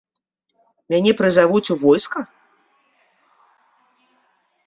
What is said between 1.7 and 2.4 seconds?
у войска?